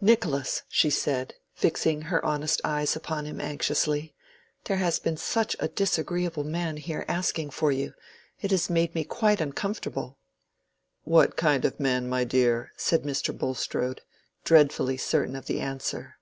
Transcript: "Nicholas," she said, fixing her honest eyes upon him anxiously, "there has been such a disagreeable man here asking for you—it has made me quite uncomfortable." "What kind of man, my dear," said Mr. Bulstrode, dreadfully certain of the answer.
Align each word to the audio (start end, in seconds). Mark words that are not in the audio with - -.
"Nicholas," 0.00 0.64
she 0.68 0.90
said, 0.90 1.34
fixing 1.54 2.02
her 2.02 2.26
honest 2.26 2.60
eyes 2.64 2.96
upon 2.96 3.26
him 3.26 3.40
anxiously, 3.40 4.12
"there 4.64 4.78
has 4.78 4.98
been 4.98 5.16
such 5.16 5.54
a 5.60 5.68
disagreeable 5.68 6.42
man 6.42 6.78
here 6.78 7.04
asking 7.06 7.48
for 7.48 7.70
you—it 7.70 8.50
has 8.50 8.68
made 8.68 8.92
me 8.92 9.04
quite 9.04 9.40
uncomfortable." 9.40 10.18
"What 11.04 11.36
kind 11.36 11.64
of 11.64 11.78
man, 11.78 12.08
my 12.08 12.24
dear," 12.24 12.72
said 12.76 13.04
Mr. 13.04 13.32
Bulstrode, 13.32 14.00
dreadfully 14.42 14.96
certain 14.96 15.36
of 15.36 15.46
the 15.46 15.60
answer. 15.60 16.16